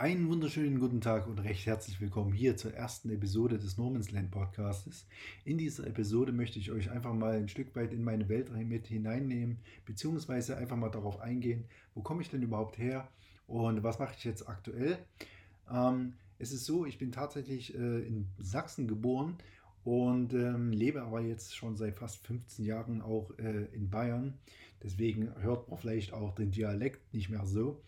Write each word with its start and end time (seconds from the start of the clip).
Einen 0.00 0.30
wunderschönen 0.30 0.80
guten 0.80 1.02
Tag 1.02 1.26
und 1.26 1.40
recht 1.40 1.66
herzlich 1.66 2.00
willkommen 2.00 2.32
hier 2.32 2.56
zur 2.56 2.72
ersten 2.72 3.10
Episode 3.10 3.58
des 3.58 3.76
Normansland 3.76 4.30
Podcastes. 4.30 5.06
In 5.44 5.58
dieser 5.58 5.86
Episode 5.86 6.32
möchte 6.32 6.58
ich 6.58 6.70
euch 6.70 6.90
einfach 6.90 7.12
mal 7.12 7.36
ein 7.36 7.50
Stück 7.50 7.76
weit 7.76 7.92
in 7.92 8.02
meine 8.02 8.30
Welt 8.30 8.50
mit 8.50 8.86
hineinnehmen, 8.86 9.58
beziehungsweise 9.84 10.56
einfach 10.56 10.78
mal 10.78 10.88
darauf 10.88 11.20
eingehen, 11.20 11.66
wo 11.94 12.00
komme 12.00 12.22
ich 12.22 12.30
denn 12.30 12.40
überhaupt 12.40 12.78
her 12.78 13.08
und 13.46 13.82
was 13.82 13.98
mache 13.98 14.14
ich 14.16 14.24
jetzt 14.24 14.48
aktuell. 14.48 14.96
Ähm, 15.70 16.14
es 16.38 16.50
ist 16.50 16.64
so, 16.64 16.86
ich 16.86 16.96
bin 16.96 17.12
tatsächlich 17.12 17.74
äh, 17.74 18.00
in 18.00 18.26
Sachsen 18.38 18.88
geboren 18.88 19.36
und 19.84 20.32
ähm, 20.32 20.72
lebe 20.72 21.02
aber 21.02 21.20
jetzt 21.20 21.54
schon 21.54 21.76
seit 21.76 21.96
fast 21.96 22.26
15 22.26 22.64
Jahren 22.64 23.02
auch 23.02 23.36
äh, 23.38 23.66
in 23.74 23.90
Bayern. 23.90 24.38
Deswegen 24.82 25.30
hört 25.42 25.68
man 25.68 25.78
vielleicht 25.78 26.14
auch 26.14 26.34
den 26.34 26.52
Dialekt 26.52 27.12
nicht 27.12 27.28
mehr 27.28 27.44
so. 27.44 27.82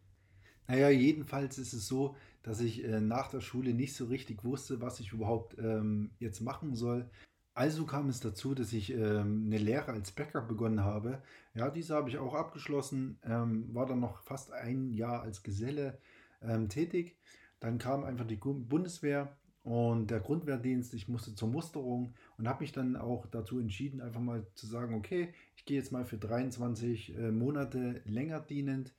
Naja, 0.68 0.90
jedenfalls 0.90 1.58
ist 1.58 1.72
es 1.72 1.86
so, 1.86 2.16
dass 2.42 2.60
ich 2.60 2.84
äh, 2.84 3.00
nach 3.00 3.28
der 3.28 3.40
Schule 3.40 3.74
nicht 3.74 3.94
so 3.94 4.06
richtig 4.06 4.44
wusste, 4.44 4.80
was 4.80 5.00
ich 5.00 5.12
überhaupt 5.12 5.58
ähm, 5.58 6.10
jetzt 6.18 6.40
machen 6.40 6.74
soll. 6.74 7.08
Also 7.54 7.84
kam 7.84 8.08
es 8.08 8.20
dazu, 8.20 8.54
dass 8.54 8.72
ich 8.72 8.92
ähm, 8.92 9.44
eine 9.46 9.58
Lehre 9.58 9.92
als 9.92 10.12
Bäcker 10.12 10.40
begonnen 10.40 10.82
habe. 10.84 11.22
Ja, 11.54 11.70
diese 11.70 11.94
habe 11.94 12.08
ich 12.08 12.16
auch 12.16 12.34
abgeschlossen, 12.34 13.18
ähm, 13.24 13.74
war 13.74 13.86
dann 13.86 14.00
noch 14.00 14.22
fast 14.22 14.52
ein 14.52 14.90
Jahr 14.92 15.22
als 15.22 15.42
Geselle 15.42 15.98
ähm, 16.40 16.68
tätig. 16.68 17.16
Dann 17.60 17.78
kam 17.78 18.04
einfach 18.04 18.26
die 18.26 18.36
Bundeswehr 18.36 19.36
und 19.64 20.10
der 20.10 20.20
Grundwehrdienst. 20.20 20.94
Ich 20.94 21.08
musste 21.08 21.34
zur 21.34 21.48
Musterung 21.48 22.14
und 22.38 22.48
habe 22.48 22.62
mich 22.62 22.72
dann 22.72 22.96
auch 22.96 23.26
dazu 23.26 23.58
entschieden, 23.60 24.00
einfach 24.00 24.20
mal 24.20 24.46
zu 24.54 24.66
sagen, 24.66 24.94
okay, 24.94 25.34
ich 25.56 25.66
gehe 25.66 25.78
jetzt 25.78 25.92
mal 25.92 26.06
für 26.06 26.16
23 26.18 27.16
äh, 27.16 27.30
Monate 27.30 28.00
länger 28.06 28.40
dienend 28.40 28.94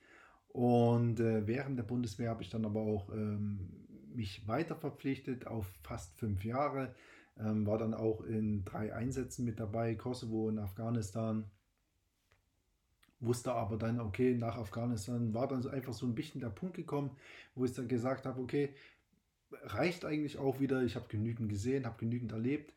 und 0.53 1.20
äh, 1.20 1.48
während 1.48 1.80
der 1.80 1.84
Bundeswehr 1.84 2.30
habe 2.30 2.43
ich 2.43 2.49
dann 2.49 2.63
aber 2.63 2.81
auch 2.81 3.09
ähm, 3.12 3.71
mich 4.13 4.48
weiter 4.48 4.76
verpflichtet 4.76 5.48
auf 5.48 5.66
fast 5.81 6.16
fünf 6.20 6.45
Jahre. 6.45 6.93
Ähm, 7.40 7.65
war 7.65 7.79
dann 7.79 7.95
auch 7.95 8.21
in 8.21 8.63
drei 8.63 8.93
Einsätzen 8.93 9.45
mit 9.45 9.60
dabei, 9.60 9.95
Kosovo 9.95 10.48
und 10.48 10.60
Afghanistan. 10.60 11.49
Wusste 13.20 13.54
aber 13.54 13.77
dann, 13.77 13.99
okay, 13.99 14.35
nach 14.35 14.55
Afghanistan 14.57 15.34
war 15.34 15.48
dann 15.48 15.68
einfach 15.68 15.93
so 15.93 16.05
ein 16.05 16.13
bisschen 16.13 16.40
der 16.40 16.49
Punkt 16.49 16.76
gekommen, 16.76 17.10
wo 17.55 17.65
ich 17.65 17.73
dann 17.73 17.88
gesagt 17.88 18.27
habe, 18.27 18.40
okay, 18.40 18.76
reicht 19.63 20.05
eigentlich 20.05 20.38
auch 20.38 20.60
wieder. 20.60 20.84
Ich 20.84 20.95
habe 20.95 21.07
genügend 21.07 21.49
gesehen, 21.49 21.88
habe 21.88 21.98
genügend 21.98 22.32
erlebt. 22.32 22.76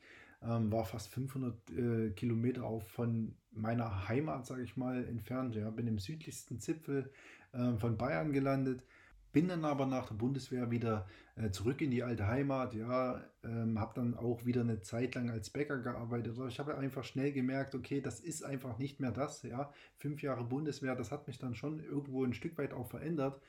Ähm, 0.49 0.71
war 0.71 0.85
fast 0.85 1.09
500 1.09 1.71
äh, 1.71 2.11
Kilometer 2.11 2.65
auch 2.65 2.83
von 2.83 3.35
meiner 3.53 4.09
Heimat, 4.09 4.47
sage 4.47 4.63
ich 4.63 4.77
mal, 4.77 5.05
entfernt. 5.05 5.57
Ja, 5.57 5.71
bin 5.71 5.87
im 5.87 5.99
südlichsten 5.99 6.61
Zipfel 6.61 7.11
äh, 7.53 7.77
von 7.77 7.97
Bayern 7.97 8.33
gelandet. 8.33 8.83
Bin 9.33 9.49
dann 9.49 9.65
aber 9.65 9.85
nach 9.85 10.09
der 10.09 10.15
Bundeswehr 10.15 10.71
wieder 10.71 11.07
äh, 11.35 11.51
zurück 11.51 11.83
in 11.83 11.91
die 11.91 12.03
alte 12.03 12.27
Heimat. 12.27 12.75
Ja, 12.75 13.23
ähm, 13.45 13.79
habe 13.79 13.93
dann 13.95 14.15
auch 14.15 14.47
wieder 14.47 14.63
eine 14.63 14.81
Zeit 14.81 15.15
lang 15.15 15.31
als 15.31 15.51
Bäcker 15.51 15.79
gearbeitet. 15.79 16.39
Aber 16.39 16.49
ich 16.49 16.59
habe 16.59 16.79
einfach 16.79 17.05
schnell 17.05 17.33
gemerkt, 17.33 17.75
okay, 17.75 18.01
das 18.01 18.21
ist 18.21 18.45
einfach 18.45 18.79
nicht 18.79 19.01
mehr 19.01 19.13
das. 19.13 19.43
Ja, 19.43 19.73
fünf 19.99 20.23
Jahre 20.23 20.45
Bundeswehr, 20.45 20.95
das 20.95 21.11
hat 21.11 21.27
mich 21.27 21.39
dann 21.39 21.55
schon 21.55 21.81
irgendwo 21.81 22.25
ein 22.25 22.33
Stück 22.33 22.57
weit 22.57 22.73
auch 22.73 22.89
verändert. 22.89 23.41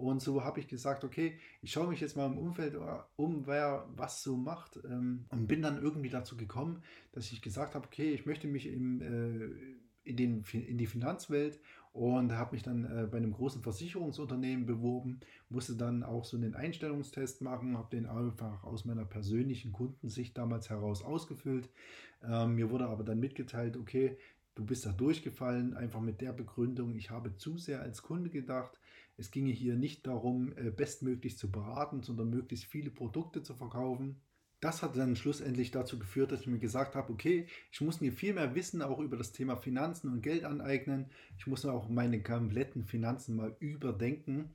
Und 0.00 0.22
so 0.22 0.42
habe 0.44 0.60
ich 0.60 0.66
gesagt, 0.66 1.04
okay, 1.04 1.38
ich 1.60 1.72
schaue 1.72 1.88
mich 1.88 2.00
jetzt 2.00 2.16
mal 2.16 2.24
im 2.24 2.38
Umfeld 2.38 2.74
um, 3.16 3.46
wer 3.46 3.86
was 3.96 4.22
so 4.22 4.34
macht. 4.34 4.80
Ähm, 4.84 5.26
und 5.28 5.46
bin 5.46 5.60
dann 5.60 5.80
irgendwie 5.82 6.08
dazu 6.08 6.38
gekommen, 6.38 6.82
dass 7.12 7.30
ich 7.30 7.42
gesagt 7.42 7.74
habe, 7.74 7.86
okay, 7.86 8.10
ich 8.12 8.24
möchte 8.24 8.48
mich 8.48 8.66
im, 8.66 9.02
äh, 9.02 10.08
in, 10.08 10.16
den, 10.16 10.42
in 10.52 10.78
die 10.78 10.86
Finanzwelt 10.86 11.60
und 11.92 12.32
habe 12.32 12.52
mich 12.52 12.62
dann 12.62 12.84
äh, 12.84 13.06
bei 13.10 13.18
einem 13.18 13.32
großen 13.32 13.62
Versicherungsunternehmen 13.62 14.64
beworben, 14.64 15.20
musste 15.50 15.76
dann 15.76 16.02
auch 16.02 16.24
so 16.24 16.38
einen 16.38 16.54
Einstellungstest 16.54 17.42
machen, 17.42 17.76
habe 17.76 17.94
den 17.94 18.06
einfach 18.06 18.64
aus 18.64 18.86
meiner 18.86 19.04
persönlichen 19.04 19.72
Kundensicht 19.72 20.38
damals 20.38 20.70
heraus 20.70 21.04
ausgefüllt. 21.04 21.68
Ähm, 22.22 22.54
mir 22.54 22.70
wurde 22.70 22.86
aber 22.86 23.04
dann 23.04 23.20
mitgeteilt, 23.20 23.76
okay, 23.76 24.16
du 24.54 24.64
bist 24.64 24.86
da 24.86 24.92
durchgefallen, 24.92 25.74
einfach 25.74 26.00
mit 26.00 26.20
der 26.20 26.32
Begründung, 26.32 26.94
ich 26.94 27.10
habe 27.10 27.36
zu 27.36 27.58
sehr 27.58 27.82
als 27.82 28.02
Kunde 28.02 28.30
gedacht. 28.30 28.78
Es 29.16 29.30
ginge 29.30 29.52
hier 29.52 29.76
nicht 29.76 30.06
darum, 30.06 30.52
äh, 30.56 30.70
bestmöglich 30.70 31.36
zu 31.36 31.50
beraten, 31.50 32.02
sondern 32.02 32.30
möglichst 32.30 32.66
viele 32.66 32.90
Produkte 32.90 33.42
zu 33.42 33.54
verkaufen. 33.54 34.20
Das 34.60 34.82
hat 34.82 34.96
dann 34.96 35.16
schlussendlich 35.16 35.70
dazu 35.70 35.98
geführt, 35.98 36.32
dass 36.32 36.42
ich 36.42 36.46
mir 36.46 36.58
gesagt 36.58 36.94
habe, 36.94 37.12
okay, 37.12 37.46
ich 37.72 37.80
muss 37.80 38.00
mir 38.02 38.12
viel 38.12 38.34
mehr 38.34 38.54
Wissen 38.54 38.82
auch 38.82 38.98
über 38.98 39.16
das 39.16 39.32
Thema 39.32 39.56
Finanzen 39.56 40.12
und 40.12 40.22
Geld 40.22 40.44
aneignen. 40.44 41.06
Ich 41.38 41.46
muss 41.46 41.64
auch 41.64 41.88
meine 41.88 42.22
kompletten 42.22 42.84
Finanzen 42.84 43.36
mal 43.36 43.56
überdenken. 43.58 44.50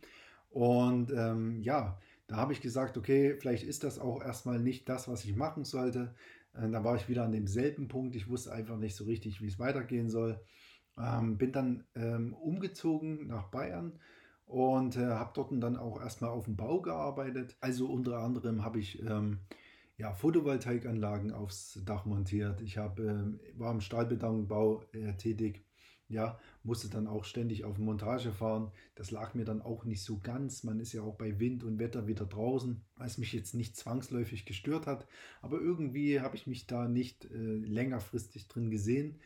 Und 0.52 1.12
ähm, 1.12 1.60
ja, 1.62 2.00
da 2.28 2.38
habe 2.38 2.54
ich 2.54 2.62
gesagt, 2.62 2.98
okay, 2.98 3.36
vielleicht 3.40 3.64
ist 3.64 3.84
das 3.84 4.00
auch 4.00 4.22
erstmal 4.22 4.60
nicht 4.60 4.90
das, 4.90 5.08
was 5.08 5.26
ich 5.26 5.36
machen 5.36 5.64
sollte. 5.64 6.14
Äh, 6.56 6.70
da 6.70 6.84
war 6.84 6.96
ich 6.96 7.10
wieder 7.10 7.24
an 7.24 7.32
demselben 7.32 7.88
Punkt. 7.88 8.16
Ich 8.16 8.30
wusste 8.30 8.52
einfach 8.52 8.78
nicht 8.78 8.96
so 8.96 9.06
richtig, 9.06 9.42
wie 9.42 9.48
es 9.48 9.60
weitergehen 9.60 10.10
soll. 10.10 10.40
Ähm, 10.98 11.38
bin 11.38 11.52
dann 11.52 11.84
ähm, 11.96 12.34
umgezogen 12.34 13.28
nach 13.28 13.50
Bayern 13.50 14.00
und 14.46 14.96
äh, 14.96 15.06
habe 15.06 15.32
dort 15.34 15.52
dann 15.52 15.78
auch 15.78 16.00
erstmal 16.00 16.30
auf 16.30 16.46
dem 16.46 16.56
Bau 16.56 16.82
gearbeitet. 16.82 17.58
Also 17.60 17.88
unter 17.88 18.20
anderem 18.20 18.64
habe 18.64 18.80
ich 18.80 19.02
ähm, 19.02 19.40
ja, 19.98 20.14
Photovoltaikanlagen 20.14 21.32
aufs 21.32 21.82
Dach 21.86 22.06
montiert. 22.06 22.62
Ich 22.62 22.78
hab, 22.78 23.00
äh, 23.00 23.24
war 23.58 23.72
im 23.72 23.82
Stahlbetonbau 23.82 24.84
äh, 24.94 25.14
tätig. 25.14 25.66
Ja, 26.08 26.40
musste 26.64 26.88
dann 26.88 27.08
auch 27.08 27.26
ständig 27.26 27.66
auf 27.66 27.80
Montage 27.80 28.32
fahren. 28.32 28.72
Das 28.94 29.10
lag 29.10 29.34
mir 29.34 29.44
dann 29.44 29.62
auch 29.62 29.86
nicht 29.86 30.04
so 30.04 30.20
ganz. 30.20 30.64
Man 30.64 30.80
ist 30.80 30.94
ja 30.94 31.02
auch 31.02 31.16
bei 31.16 31.40
Wind 31.40 31.64
und 31.64 31.80
Wetter 31.80 32.06
wieder 32.08 32.26
draußen, 32.26 32.82
was 32.96 33.18
mich 33.18 33.34
jetzt 33.34 33.56
nicht 33.56 33.76
zwangsläufig 33.76 34.46
gestört 34.46 34.86
hat. 34.86 35.08
Aber 35.42 35.60
irgendwie 35.60 36.20
habe 36.20 36.36
ich 36.36 36.46
mich 36.46 36.68
da 36.68 36.88
nicht 36.88 37.26
äh, 37.26 37.38
längerfristig 37.38 38.48
drin 38.48 38.70
gesehen. 38.70 39.20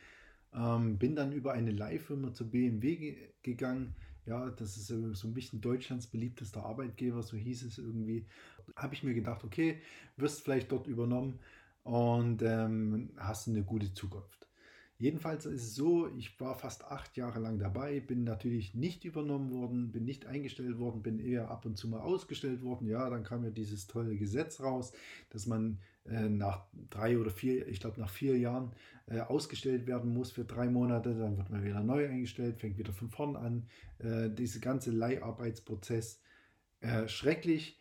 Ähm, 0.53 0.97
bin 0.97 1.15
dann 1.15 1.33
über 1.33 1.51
eine 1.53 1.71
Leihfirma 1.71 2.33
zur 2.33 2.49
BMW 2.49 2.95
ge 2.95 3.17
gegangen. 3.43 3.95
Ja, 4.25 4.49
das 4.49 4.77
ist 4.77 4.87
so 4.87 5.27
ein 5.27 5.33
bisschen 5.33 5.59
Deutschlands 5.61 6.07
beliebtester 6.07 6.63
Arbeitgeber, 6.65 7.23
so 7.23 7.35
hieß 7.35 7.63
es 7.63 7.77
irgendwie. 7.77 8.25
Habe 8.75 8.93
ich 8.93 9.03
mir 9.03 9.13
gedacht, 9.13 9.43
okay, 9.43 9.81
wirst 10.17 10.41
vielleicht 10.41 10.71
dort 10.71 10.87
übernommen 10.87 11.39
und 11.83 12.41
ähm, 12.43 13.09
hast 13.17 13.47
eine 13.47 13.63
gute 13.63 13.93
Zukunft. 13.93 14.38
Jedenfalls 15.01 15.45
ist 15.45 15.63
es 15.63 15.75
so, 15.75 16.09
ich 16.17 16.37
war 16.41 16.55
fast 16.55 16.83
acht 16.83 17.15
Jahre 17.15 17.39
lang 17.39 17.57
dabei, 17.57 18.01
bin 18.01 18.25
natürlich 18.25 18.75
nicht 18.75 19.05
übernommen 19.05 19.49
worden, 19.49 19.93
bin 19.93 20.03
nicht 20.03 20.25
eingestellt 20.25 20.77
worden, 20.77 21.01
bin 21.01 21.19
eher 21.19 21.49
ab 21.49 21.65
und 21.65 21.77
zu 21.77 21.87
mal 21.87 22.01
ausgestellt 22.01 22.61
worden. 22.63 22.85
Ja, 22.85 23.09
dann 23.09 23.23
kam 23.23 23.45
ja 23.45 23.49
dieses 23.49 23.87
tolle 23.87 24.17
Gesetz 24.17 24.59
raus, 24.59 24.91
dass 25.29 25.47
man 25.47 25.79
äh, 26.03 26.27
nach 26.27 26.65
drei 26.89 27.17
oder 27.17 27.31
vier, 27.31 27.65
ich 27.69 27.79
glaube 27.79 27.97
nach 28.01 28.09
vier 28.09 28.37
Jahren 28.37 28.73
äh, 29.07 29.21
ausgestellt 29.21 29.87
werden 29.87 30.13
muss 30.13 30.31
für 30.31 30.43
drei 30.43 30.69
Monate. 30.69 31.15
Dann 31.15 31.37
wird 31.37 31.49
man 31.49 31.63
wieder 31.63 31.81
neu 31.81 32.05
eingestellt, 32.05 32.59
fängt 32.59 32.77
wieder 32.77 32.91
von 32.91 33.09
vorn 33.09 33.37
an. 33.37 33.67
Äh, 33.99 34.29
dieser 34.29 34.59
ganze 34.59 34.91
Leiharbeitsprozess 34.91 36.21
äh, 36.81 37.07
schrecklich. 37.07 37.79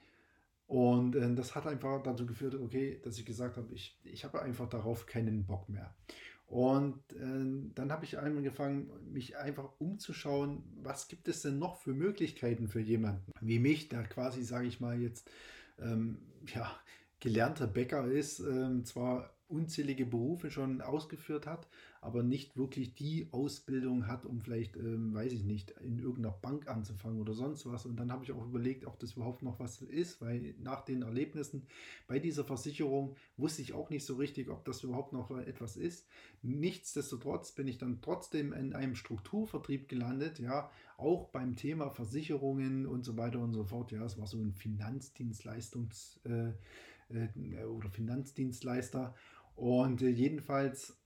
Und 0.68 1.16
äh, 1.16 1.34
das 1.34 1.56
hat 1.56 1.66
einfach 1.66 2.00
dazu 2.00 2.26
geführt, 2.26 2.54
okay, 2.54 3.00
dass 3.02 3.18
ich 3.18 3.26
gesagt 3.26 3.56
habe, 3.56 3.74
ich, 3.74 3.98
ich 4.04 4.24
habe 4.24 4.40
einfach 4.40 4.68
darauf 4.68 5.06
keinen 5.06 5.46
Bock 5.46 5.68
mehr. 5.68 5.92
Und 6.48 7.12
äh, 7.12 7.70
dann 7.74 7.92
habe 7.92 8.06
ich 8.06 8.18
angefangen, 8.18 8.90
mich 9.12 9.36
einfach 9.36 9.70
umzuschauen, 9.78 10.62
was 10.82 11.08
gibt 11.08 11.28
es 11.28 11.42
denn 11.42 11.58
noch 11.58 11.76
für 11.76 11.92
Möglichkeiten 11.92 12.68
für 12.68 12.80
jemanden 12.80 13.32
wie 13.42 13.58
mich, 13.58 13.90
der 13.90 14.04
quasi, 14.04 14.42
sage 14.42 14.66
ich 14.66 14.80
mal, 14.80 14.98
jetzt 14.98 15.30
ähm, 15.78 16.18
ja, 16.46 16.74
gelernter 17.20 17.66
Bäcker 17.66 18.06
ist, 18.06 18.40
ähm, 18.40 18.84
zwar 18.84 19.30
unzählige 19.48 20.04
Berufe 20.04 20.50
schon 20.50 20.82
ausgeführt 20.82 21.46
hat, 21.46 21.68
aber 22.02 22.22
nicht 22.22 22.56
wirklich 22.56 22.94
die 22.94 23.28
Ausbildung 23.32 24.06
hat, 24.06 24.26
um 24.26 24.40
vielleicht, 24.40 24.76
ähm, 24.76 25.14
weiß 25.14 25.32
ich 25.32 25.42
nicht, 25.42 25.70
in 25.80 25.98
irgendeiner 25.98 26.36
Bank 26.36 26.68
anzufangen 26.68 27.18
oder 27.18 27.32
sonst 27.32 27.64
was. 27.64 27.86
Und 27.86 27.96
dann 27.96 28.12
habe 28.12 28.24
ich 28.24 28.32
auch 28.32 28.44
überlegt, 28.44 28.86
ob 28.86 28.98
das 28.98 29.14
überhaupt 29.14 29.42
noch 29.42 29.58
was 29.58 29.80
ist, 29.80 30.20
weil 30.20 30.54
nach 30.60 30.84
den 30.84 31.00
Erlebnissen 31.02 31.66
bei 32.06 32.18
dieser 32.18 32.44
Versicherung 32.44 33.16
wusste 33.38 33.62
ich 33.62 33.72
auch 33.72 33.88
nicht 33.88 34.04
so 34.04 34.16
richtig, 34.16 34.50
ob 34.50 34.66
das 34.66 34.84
überhaupt 34.84 35.14
noch 35.14 35.30
etwas 35.30 35.76
ist. 35.76 36.06
Nichtsdestotrotz 36.42 37.52
bin 37.52 37.68
ich 37.68 37.78
dann 37.78 38.02
trotzdem 38.02 38.52
in 38.52 38.74
einem 38.74 38.94
Strukturvertrieb 38.94 39.88
gelandet, 39.88 40.38
ja, 40.40 40.70
auch 40.98 41.28
beim 41.30 41.56
Thema 41.56 41.90
Versicherungen 41.90 42.86
und 42.86 43.04
so 43.04 43.16
weiter 43.16 43.38
und 43.40 43.54
so 43.54 43.64
fort. 43.64 43.92
Ja, 43.92 44.04
es 44.04 44.18
war 44.18 44.26
so 44.26 44.38
ein 44.38 44.52
Finanzdienstleistungs- 44.52 46.22
äh, 46.26 46.52
oder 47.10 47.90
Finanzdienstleister. 47.90 49.14
Und 49.54 50.02
äh, 50.02 50.08
jedenfalls, 50.08 50.96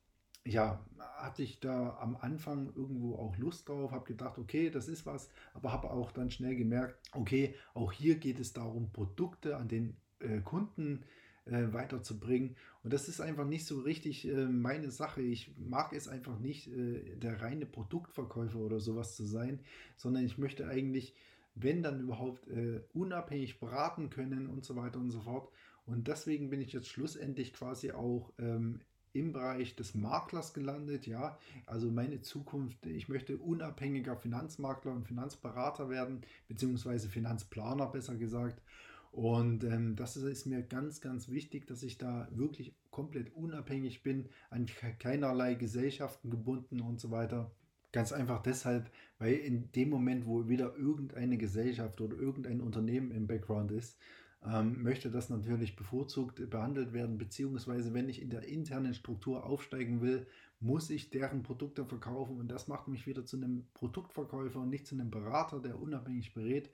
ja, 0.44 0.84
hatte 1.16 1.42
ich 1.42 1.60
da 1.60 1.96
am 2.00 2.16
Anfang 2.16 2.72
irgendwo 2.74 3.14
auch 3.14 3.36
Lust 3.38 3.68
drauf, 3.68 3.92
habe 3.92 4.04
gedacht, 4.04 4.38
okay, 4.38 4.70
das 4.70 4.88
ist 4.88 5.06
was, 5.06 5.30
aber 5.54 5.72
habe 5.72 5.90
auch 5.90 6.10
dann 6.12 6.30
schnell 6.30 6.56
gemerkt, 6.56 6.98
okay, 7.12 7.54
auch 7.74 7.92
hier 7.92 8.16
geht 8.16 8.40
es 8.40 8.52
darum, 8.52 8.92
Produkte 8.92 9.56
an 9.56 9.68
den 9.68 9.96
äh, 10.18 10.40
Kunden 10.40 11.04
äh, 11.44 11.72
weiterzubringen. 11.72 12.56
Und 12.82 12.92
das 12.92 13.08
ist 13.08 13.20
einfach 13.20 13.46
nicht 13.46 13.66
so 13.66 13.80
richtig 13.80 14.28
äh, 14.28 14.46
meine 14.46 14.90
Sache. 14.90 15.22
Ich 15.22 15.54
mag 15.58 15.92
es 15.92 16.08
einfach 16.08 16.38
nicht, 16.38 16.68
äh, 16.68 17.16
der 17.16 17.40
reine 17.40 17.66
Produktverkäufer 17.66 18.58
oder 18.58 18.80
sowas 18.80 19.16
zu 19.16 19.24
sein, 19.24 19.60
sondern 19.96 20.24
ich 20.24 20.38
möchte 20.38 20.68
eigentlich 20.68 21.14
wenn 21.54 21.82
dann 21.82 22.00
überhaupt 22.00 22.48
äh, 22.48 22.80
unabhängig 22.92 23.60
beraten 23.60 24.10
können 24.10 24.46
und 24.48 24.64
so 24.64 24.76
weiter 24.76 24.98
und 24.98 25.10
so 25.10 25.20
fort. 25.20 25.50
Und 25.84 26.08
deswegen 26.08 26.50
bin 26.50 26.60
ich 26.60 26.72
jetzt 26.72 26.88
schlussendlich 26.88 27.52
quasi 27.52 27.92
auch 27.92 28.32
ähm, 28.38 28.80
im 29.12 29.32
Bereich 29.32 29.76
des 29.76 29.94
Maklers 29.94 30.54
gelandet. 30.54 31.06
Ja, 31.06 31.38
also 31.66 31.90
meine 31.90 32.20
Zukunft, 32.20 32.86
ich 32.86 33.08
möchte 33.08 33.36
unabhängiger 33.36 34.16
Finanzmakler 34.16 34.92
und 34.92 35.06
Finanzberater 35.06 35.90
werden, 35.90 36.22
beziehungsweise 36.48 37.08
Finanzplaner 37.08 37.86
besser 37.86 38.16
gesagt. 38.16 38.62
Und 39.10 39.64
ähm, 39.64 39.94
das 39.94 40.16
ist 40.16 40.46
mir 40.46 40.62
ganz, 40.62 41.02
ganz 41.02 41.28
wichtig, 41.28 41.66
dass 41.66 41.82
ich 41.82 41.98
da 41.98 42.28
wirklich 42.30 42.74
komplett 42.90 43.34
unabhängig 43.34 44.02
bin, 44.02 44.30
an 44.48 44.66
keinerlei 44.98 45.54
Gesellschaften 45.54 46.30
gebunden 46.30 46.80
und 46.80 46.98
so 46.98 47.10
weiter. 47.10 47.50
Ganz 47.92 48.12
einfach 48.12 48.42
deshalb, 48.42 48.90
weil 49.18 49.34
in 49.34 49.70
dem 49.72 49.90
Moment, 49.90 50.26
wo 50.26 50.48
wieder 50.48 50.74
irgendeine 50.76 51.36
Gesellschaft 51.36 52.00
oder 52.00 52.16
irgendein 52.16 52.60
Unternehmen 52.60 53.10
im 53.10 53.26
Background 53.26 53.70
ist, 53.70 53.98
ähm, 54.44 54.82
möchte 54.82 55.10
das 55.10 55.28
natürlich 55.28 55.76
bevorzugt 55.76 56.50
behandelt 56.50 56.92
werden, 56.92 57.18
beziehungsweise 57.18 57.94
wenn 57.94 58.08
ich 58.08 58.20
in 58.20 58.30
der 58.30 58.48
internen 58.48 58.94
Struktur 58.94 59.44
aufsteigen 59.44 60.00
will, 60.00 60.26
muss 60.58 60.90
ich 60.90 61.10
deren 61.10 61.42
Produkte 61.42 61.84
verkaufen 61.84 62.38
und 62.38 62.48
das 62.48 62.66
macht 62.66 62.88
mich 62.88 63.06
wieder 63.06 63.24
zu 63.24 63.36
einem 63.36 63.66
Produktverkäufer 63.74 64.60
und 64.60 64.70
nicht 64.70 64.86
zu 64.86 64.94
einem 64.94 65.10
Berater, 65.10 65.60
der 65.60 65.80
unabhängig 65.80 66.34
berät. 66.34 66.70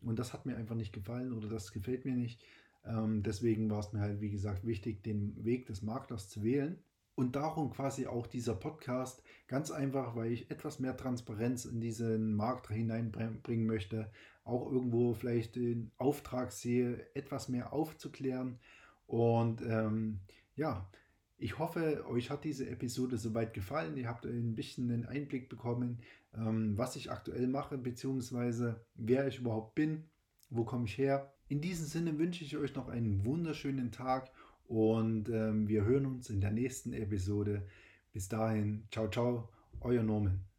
Und 0.00 0.18
das 0.18 0.32
hat 0.32 0.46
mir 0.46 0.56
einfach 0.56 0.74
nicht 0.74 0.92
gefallen 0.92 1.32
oder 1.32 1.48
das 1.48 1.72
gefällt 1.72 2.04
mir 2.04 2.16
nicht. 2.16 2.42
Ähm, 2.84 3.22
deswegen 3.22 3.70
war 3.70 3.80
es 3.80 3.92
mir 3.92 4.00
halt, 4.00 4.20
wie 4.20 4.30
gesagt, 4.30 4.66
wichtig, 4.66 5.02
den 5.04 5.44
Weg 5.44 5.66
des 5.66 5.82
Maklers 5.82 6.28
zu 6.28 6.42
wählen. 6.42 6.78
Und 7.14 7.36
darum 7.36 7.70
quasi 7.70 8.06
auch 8.06 8.26
dieser 8.26 8.54
Podcast. 8.54 9.22
Ganz 9.46 9.70
einfach, 9.70 10.16
weil 10.16 10.32
ich 10.32 10.50
etwas 10.50 10.78
mehr 10.78 10.96
Transparenz 10.96 11.66
in 11.66 11.80
diesen 11.80 12.34
Markt 12.34 12.68
hineinbringen 12.68 13.66
möchte. 13.66 14.10
Auch 14.44 14.70
irgendwo 14.70 15.12
vielleicht 15.12 15.56
den 15.56 15.90
Auftrag 15.98 16.52
sehe, 16.52 17.06
etwas 17.14 17.48
mehr 17.48 17.72
aufzuklären. 17.72 18.58
Und 19.06 19.60
ähm, 19.62 20.20
ja, 20.56 20.88
ich 21.36 21.58
hoffe, 21.58 22.06
euch 22.08 22.30
hat 22.30 22.44
diese 22.44 22.70
Episode 22.70 23.18
soweit 23.18 23.52
gefallen. 23.52 23.96
Ihr 23.96 24.08
habt 24.08 24.24
ein 24.24 24.54
bisschen 24.54 24.90
einen 24.90 25.06
Einblick 25.06 25.48
bekommen, 25.48 25.98
ähm, 26.34 26.78
was 26.78 26.96
ich 26.96 27.10
aktuell 27.10 27.46
mache, 27.46 27.76
beziehungsweise 27.78 28.84
wer 28.94 29.26
ich 29.26 29.40
überhaupt 29.40 29.74
bin, 29.74 30.04
wo 30.50 30.64
komme 30.64 30.86
ich 30.86 30.96
her. 30.96 31.32
In 31.48 31.60
diesem 31.60 31.86
Sinne 31.86 32.18
wünsche 32.18 32.44
ich 32.44 32.56
euch 32.56 32.74
noch 32.74 32.88
einen 32.88 33.24
wunderschönen 33.24 33.90
Tag 33.90 34.30
und 34.72 35.28
ähm, 35.28 35.68
wir 35.68 35.84
hören 35.84 36.06
uns 36.06 36.30
in 36.30 36.40
der 36.40 36.50
nächsten 36.50 36.94
Episode. 36.94 37.66
Bis 38.10 38.28
dahin, 38.28 38.84
ciao, 38.90 39.08
ciao, 39.10 39.50
euer 39.82 40.02
Norman. 40.02 40.51